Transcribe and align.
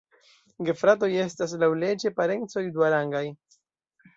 Gefratoj 0.69 1.09
estas 1.25 1.53
laŭleĝe 1.65 2.13
parencoj 2.21 2.65
duarangaj. 2.79 3.25